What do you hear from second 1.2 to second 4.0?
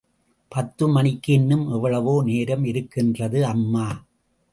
இன்னும் எவ்வளவோ நேரம் இருக்கின்றது அம்மா!